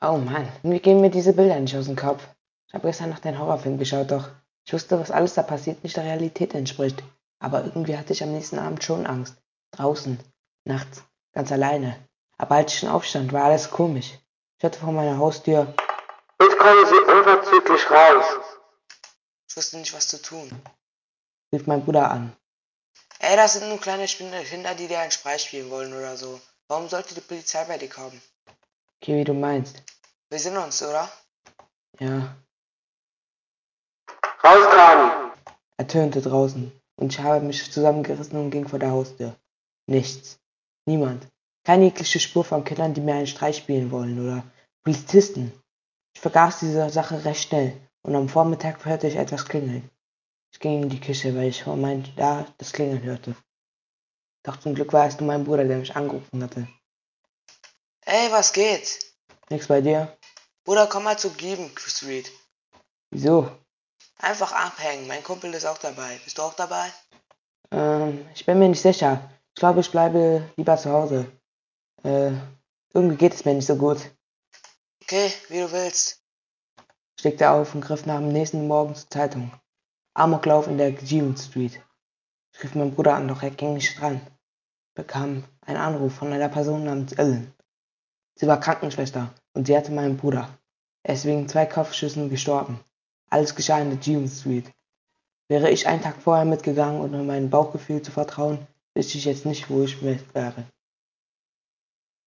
[0.00, 2.22] Oh Mann, mir gehen mir diese Bilder nicht aus dem Kopf.
[2.68, 4.28] Ich habe gestern noch den Horrorfilm geschaut, doch
[4.64, 7.02] ich wusste, was alles da passiert, nicht der Realität entspricht.
[7.40, 9.34] Aber irgendwie hatte ich am nächsten Abend schon Angst.
[9.72, 10.20] Draußen,
[10.64, 11.98] nachts, ganz alleine.
[12.36, 14.18] Aber als ich schon aufstand, war alles komisch.
[14.58, 15.74] Ich hörte vor meiner Haustür.
[16.40, 18.24] Jetzt kommen Sie unverzüglich raus.
[19.48, 20.50] Ich wusste nicht, was zu tun.
[21.52, 22.36] Rief mein Bruder an.
[23.18, 26.40] Ey, das sind nur kleine Kinder, die dir einen Spreit spielen wollen oder so.
[26.68, 28.20] Warum sollte die Polizei bei dir kommen?
[29.00, 29.82] Okay, wie du meinst.
[30.30, 31.08] Wir sind uns, oder?
[32.00, 32.36] Ja.
[34.44, 35.32] Rauskommen!
[35.76, 39.36] ertönte draußen, und ich habe mich zusammengerissen und ging vor der Haustür.
[39.86, 40.40] Nichts.
[40.86, 41.26] Niemand.
[41.64, 44.42] Keine jegliche Spur von Kindern, die mir einen Streich spielen wollen, oder
[44.82, 45.52] Polizisten.
[46.14, 49.88] Ich vergaß diese Sache recht schnell, und am Vormittag hörte ich etwas klingeln.
[50.52, 53.36] Ich ging in die Küche, weil ich vor mein da das Klingeln hörte.
[54.44, 56.68] Doch zum Glück war es nur mein Bruder, der mich angerufen hatte.
[58.10, 59.00] Ey, was geht?
[59.50, 60.16] Nix bei dir?
[60.64, 62.32] Bruder, komm mal zu Gieben Street.
[63.10, 63.50] Wieso?
[64.16, 65.06] Einfach abhängen.
[65.06, 66.18] Mein Kumpel ist auch dabei.
[66.24, 66.90] Bist du auch dabei?
[67.70, 69.30] Ähm, ich bin mir nicht sicher.
[69.54, 71.30] Ich glaube, ich bleibe lieber zu Hause.
[72.02, 72.30] Äh,
[72.94, 73.98] irgendwie geht es mir nicht so gut.
[75.02, 76.22] Okay, wie du willst.
[77.18, 79.52] Ich legte auf und griff nach dem nächsten Morgen zur Zeitung.
[80.14, 81.78] Amoklauf in der Jeevan Street.
[82.54, 84.26] Ich rief meinen Bruder an, doch er ging nicht dran.
[84.94, 87.52] Bekam einen Anruf von einer Person namens Ellen.
[88.40, 90.48] Sie war Krankenschwester und sie hatte meinen Bruder.
[91.02, 92.78] Er ist wegen zwei Kopfschüssen gestorben.
[93.30, 94.70] Alles geschah in der Jeevan Street.
[95.48, 98.58] Wäre ich einen Tag vorher mitgegangen, um meinem Bauchgefühl zu vertrauen,
[98.94, 100.64] wüsste ich jetzt nicht, wo ich wäre.